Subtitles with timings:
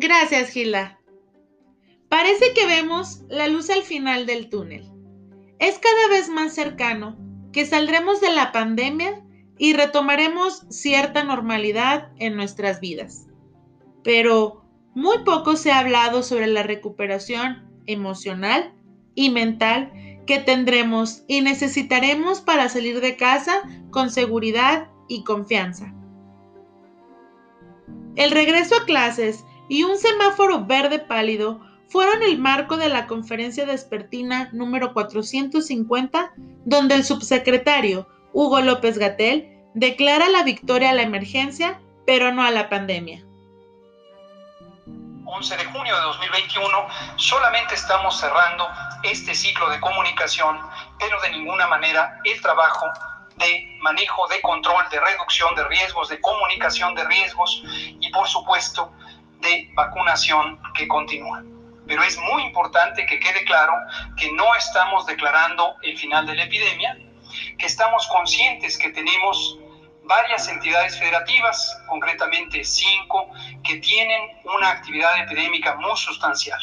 [0.00, 1.00] Gracias, Gila.
[2.08, 4.88] Parece que vemos la luz al final del túnel.
[5.58, 7.18] Es cada vez más cercano
[7.52, 9.24] que saldremos de la pandemia
[9.58, 13.26] y retomaremos cierta normalidad en nuestras vidas.
[14.04, 14.64] Pero
[14.94, 18.72] muy poco se ha hablado sobre la recuperación emocional
[19.16, 19.90] y mental
[20.28, 25.92] que tendremos y necesitaremos para salir de casa con seguridad y confianza.
[28.14, 33.66] El regreso a clases y un semáforo verde pálido fueron el marco de la conferencia
[33.66, 36.32] despertina número 450,
[36.64, 42.50] donde el subsecretario Hugo López Gatel declara la victoria a la emergencia, pero no a
[42.50, 43.24] la pandemia.
[45.24, 48.66] 11 de junio de 2021, solamente estamos cerrando
[49.02, 50.58] este ciclo de comunicación,
[50.98, 52.86] pero de ninguna manera el trabajo
[53.36, 57.62] de manejo, de control, de reducción de riesgos, de comunicación de riesgos
[58.00, 58.92] y por supuesto
[59.40, 61.42] de vacunación que continúa.
[61.86, 63.72] Pero es muy importante que quede claro
[64.16, 66.98] que no estamos declarando el final de la epidemia,
[67.58, 69.58] que estamos conscientes que tenemos
[70.04, 73.30] varias entidades federativas, concretamente cinco,
[73.62, 74.22] que tienen
[74.56, 76.58] una actividad epidémica muy sustancial.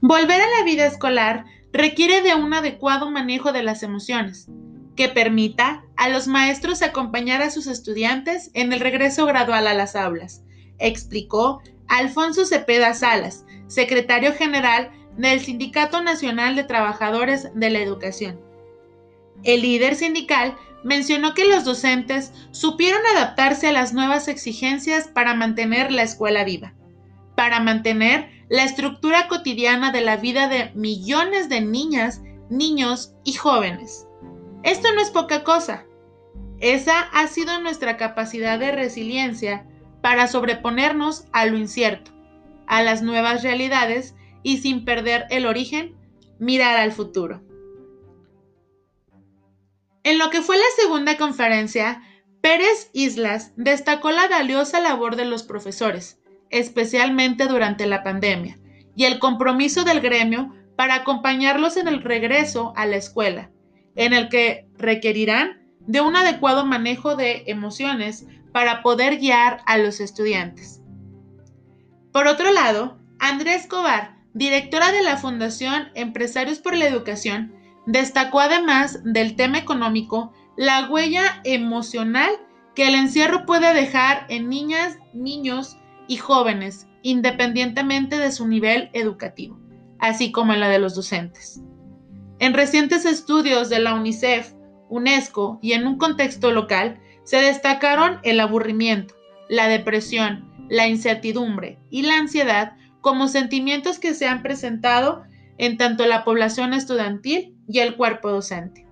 [0.00, 4.48] Volver a la vida escolar requiere de un adecuado manejo de las emociones,
[4.96, 9.94] que permita a los maestros acompañar a sus estudiantes en el regreso gradual a las
[9.94, 10.42] aulas,
[10.78, 18.40] explicó Alfonso Cepeda Salas, secretario general del Sindicato Nacional de Trabajadores de la Educación.
[19.44, 25.90] El líder sindical mencionó que los docentes supieron adaptarse a las nuevas exigencias para mantener
[25.90, 26.74] la escuela viva,
[27.34, 34.06] para mantener la estructura cotidiana de la vida de millones de niñas, niños y jóvenes.
[34.62, 35.84] Esto no es poca cosa.
[36.60, 39.66] Esa ha sido nuestra capacidad de resiliencia
[40.06, 42.12] para sobreponernos a lo incierto,
[42.68, 45.96] a las nuevas realidades y sin perder el origen,
[46.38, 47.42] mirar al futuro.
[50.04, 52.02] En lo que fue la segunda conferencia,
[52.40, 58.60] Pérez Islas destacó la valiosa labor de los profesores, especialmente durante la pandemia,
[58.94, 63.50] y el compromiso del gremio para acompañarlos en el regreso a la escuela,
[63.96, 70.00] en el que requerirán de un adecuado manejo de emociones para poder guiar a los
[70.00, 70.80] estudiantes.
[72.10, 77.52] Por otro lado, Andrés Escobar, directora de la Fundación Empresarios por la Educación,
[77.84, 82.30] destacó además del tema económico la huella emocional
[82.74, 85.76] que el encierro puede dejar en niñas, niños
[86.08, 89.60] y jóvenes, independientemente de su nivel educativo,
[89.98, 91.60] así como en la de los docentes.
[92.38, 94.54] En recientes estudios de la UNICEF,
[94.88, 99.16] UNESCO y en un contexto local, se destacaron el aburrimiento,
[99.48, 105.24] la depresión, la incertidumbre y la ansiedad como sentimientos que se han presentado
[105.58, 108.86] en tanto la población estudiantil y el cuerpo docente.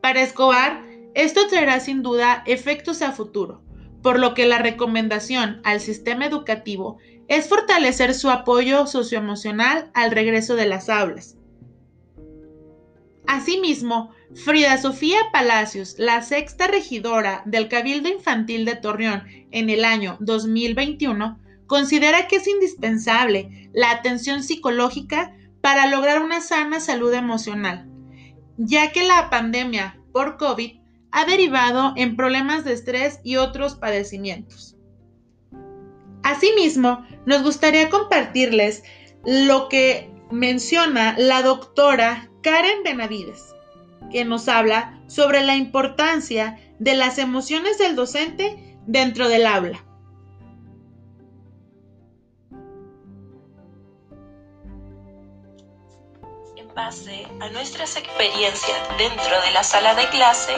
[0.00, 0.82] Para Escobar,
[1.14, 3.62] esto traerá sin duda efectos a futuro,
[4.02, 6.96] por lo que la recomendación al sistema educativo
[7.28, 11.36] es fortalecer su apoyo socioemocional al regreso de las aulas.
[13.30, 20.16] Asimismo, Frida Sofía Palacios, la sexta regidora del Cabildo Infantil de Torreón en el año
[20.18, 27.88] 2021, considera que es indispensable la atención psicológica para lograr una sana salud emocional,
[28.56, 30.80] ya que la pandemia por COVID
[31.12, 34.76] ha derivado en problemas de estrés y otros padecimientos.
[36.24, 38.82] Asimismo, nos gustaría compartirles
[39.24, 43.54] lo que menciona la doctora Karen Benavides
[44.10, 49.84] que nos habla sobre la importancia de las emociones del docente dentro del aula.
[56.56, 60.56] En base a nuestras experiencias dentro de la sala de clase,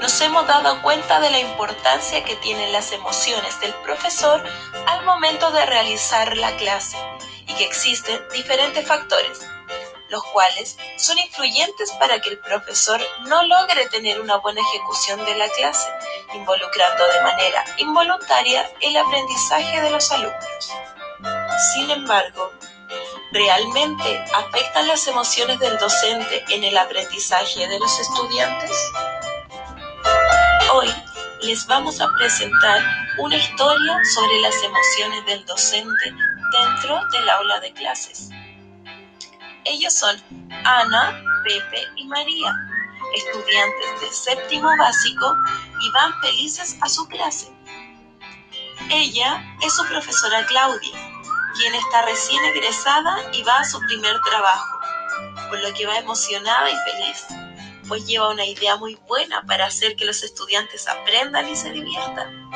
[0.00, 4.42] nos hemos dado cuenta de la importancia que tienen las emociones del profesor
[4.86, 6.96] al momento de realizar la clase
[7.48, 9.53] y que existen diferentes factores
[10.08, 15.34] los cuales son influyentes para que el profesor no logre tener una buena ejecución de
[15.36, 15.88] la clase,
[16.34, 20.72] involucrando de manera involuntaria el aprendizaje de los alumnos.
[21.74, 22.52] Sin embargo,
[23.32, 28.70] ¿realmente afectan las emociones del docente en el aprendizaje de los estudiantes?
[30.72, 30.92] Hoy
[31.42, 32.82] les vamos a presentar
[33.18, 36.14] una historia sobre las emociones del docente
[36.52, 38.30] dentro del aula de clases.
[39.64, 40.16] Ellos son
[40.64, 42.54] Ana, Pepe y María,
[43.14, 45.34] estudiantes de séptimo básico
[45.80, 47.50] y van felices a su clase.
[48.90, 50.92] Ella es su profesora Claudia,
[51.56, 54.80] quien está recién egresada y va a su primer trabajo,
[55.48, 57.26] por lo que va emocionada y feliz,
[57.88, 62.50] pues lleva una idea muy buena para hacer que los estudiantes aprendan y se diviertan.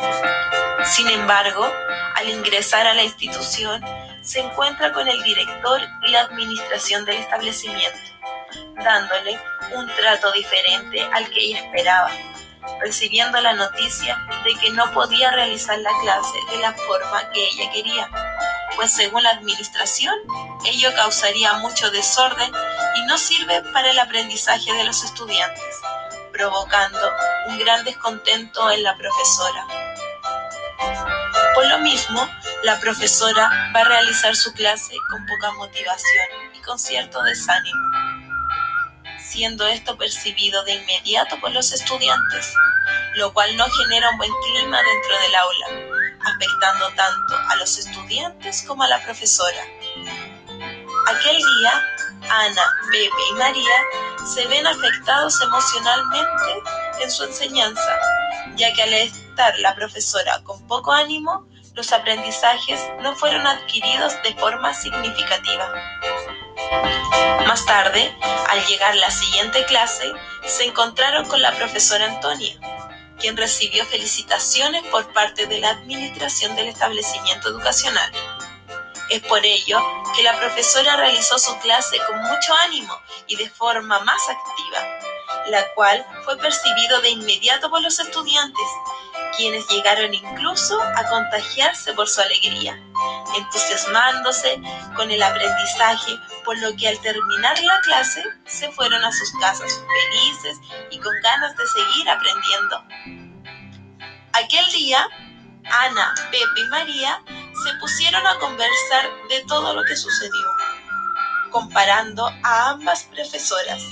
[0.84, 1.70] Sin embargo,
[2.16, 3.82] al ingresar a la institución,
[4.22, 7.98] se encuentra con el director y la administración del establecimiento,
[8.76, 9.38] dándole
[9.74, 12.10] un trato diferente al que ella esperaba,
[12.80, 17.70] recibiendo la noticia de que no podía realizar la clase de la forma que ella
[17.72, 18.10] quería,
[18.76, 20.14] pues según la administración,
[20.64, 22.52] ello causaría mucho desorden
[22.98, 25.76] y no sirve para el aprendizaje de los estudiantes,
[26.32, 26.98] provocando
[27.46, 29.66] un gran descontento en la profesora.
[31.54, 32.28] Por lo mismo,
[32.64, 37.78] la profesora va a realizar su clase con poca motivación y con cierto desánimo,
[39.20, 42.52] siendo esto percibido de inmediato por los estudiantes,
[43.14, 45.66] lo cual no genera un buen clima dentro del aula,
[46.24, 49.64] afectando tanto a los estudiantes como a la profesora.
[51.08, 51.72] Aquel día,
[52.28, 53.78] Ana, Pepe y María
[54.26, 56.62] se ven afectados emocionalmente
[57.00, 57.98] en su enseñanza,
[58.56, 64.34] ya que al estar la profesora con poco ánimo, los aprendizajes no fueron adquiridos de
[64.34, 65.72] forma significativa.
[67.46, 68.14] Más tarde,
[68.50, 70.12] al llegar la siguiente clase,
[70.44, 72.54] se encontraron con la profesora Antonia,
[73.18, 78.12] quien recibió felicitaciones por parte de la administración del establecimiento educacional.
[79.10, 79.80] Es por ello
[80.14, 82.94] que la profesora realizó su clase con mucho ánimo
[83.26, 84.86] y de forma más activa,
[85.46, 88.66] la cual fue percibido de inmediato por los estudiantes,
[89.36, 92.78] quienes llegaron incluso a contagiarse por su alegría,
[93.36, 94.60] entusiasmándose
[94.94, 96.12] con el aprendizaje,
[96.44, 99.72] por lo que al terminar la clase se fueron a sus casas
[100.12, 100.58] felices
[100.90, 102.84] y con ganas de seguir aprendiendo.
[104.34, 105.08] Aquel día,
[105.64, 107.22] Ana, Pepe y María
[107.64, 110.46] se pusieron a conversar de todo lo que sucedió,
[111.50, 113.82] comparando a ambas profesoras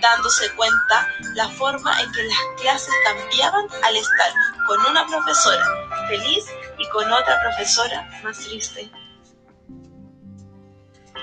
[0.00, 4.32] dándose cuenta la forma en que las clases cambiaban al estar
[4.66, 5.64] con una profesora
[6.08, 6.44] feliz
[6.78, 8.90] y con otra profesora más triste.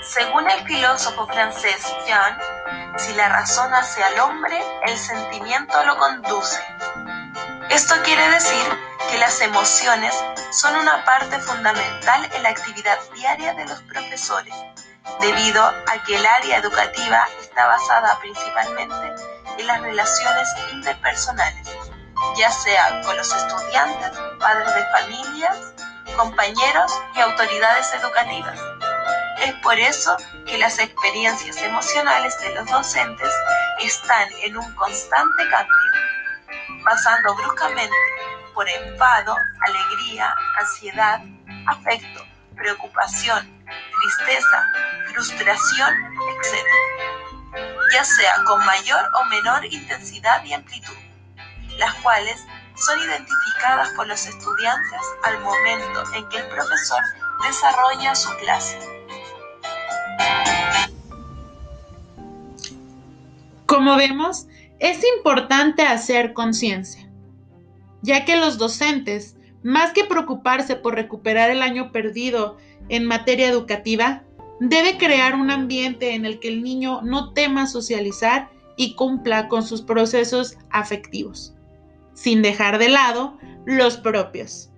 [0.01, 2.37] Según el filósofo francés Jean,
[2.97, 6.59] si la razón hace al hombre, el sentimiento lo conduce.
[7.69, 8.65] Esto quiere decir
[9.09, 10.13] que las emociones
[10.51, 14.53] son una parte fundamental en la actividad diaria de los profesores
[15.19, 19.15] debido a que el área educativa está basada principalmente
[19.57, 21.67] en las relaciones interpersonales,
[22.37, 25.57] ya sea con los estudiantes, padres de familias,
[26.15, 28.59] compañeros y autoridades educativas.
[29.39, 30.15] Es por eso
[30.45, 33.33] que las experiencias emocionales de los docentes
[33.79, 35.75] están en un constante cambio,
[36.85, 37.95] pasando bruscamente
[38.53, 39.35] por enfado,
[39.67, 41.19] alegría, ansiedad,
[41.67, 44.63] afecto, preocupación, tristeza,
[45.11, 45.93] frustración,
[46.29, 46.65] etc.,
[47.91, 50.95] ya sea con mayor o menor intensidad y amplitud,
[51.77, 52.39] las cuales
[52.75, 57.01] son identificadas por los estudiantes al momento en que el profesor
[57.45, 58.79] desarrolla su clase.
[63.65, 64.47] Como vemos,
[64.79, 67.09] es importante hacer conciencia,
[68.01, 72.57] ya que los docentes, más que preocuparse por recuperar el año perdido
[72.89, 74.23] en materia educativa,
[74.59, 79.63] debe crear un ambiente en el que el niño no tema socializar y cumpla con
[79.63, 81.55] sus procesos afectivos,
[82.13, 84.69] sin dejar de lado los propios.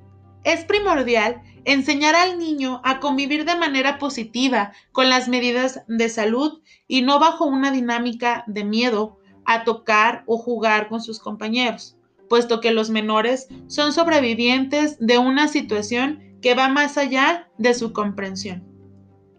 [0.44, 6.62] Es primordial enseñar al niño a convivir de manera positiva con las medidas de salud
[6.88, 11.98] y no bajo una dinámica de miedo a tocar o jugar con sus compañeros,
[12.30, 17.94] puesto que los menores son sobrevivientes de una situación que va más allá de su
[17.94, 18.63] comprensión.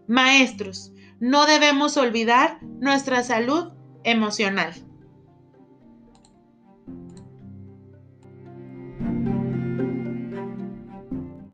[0.07, 3.71] Maestros, no debemos olvidar nuestra salud
[4.03, 4.73] emocional.